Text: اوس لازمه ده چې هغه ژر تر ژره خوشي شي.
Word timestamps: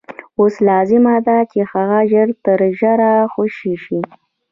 اوس 0.39 0.55
لازمه 0.67 1.15
ده 1.27 1.37
چې 1.51 1.59
هغه 1.71 1.99
ژر 2.11 2.27
تر 2.45 2.59
ژره 2.79 3.11
خوشي 3.33 3.75
شي. 3.83 3.99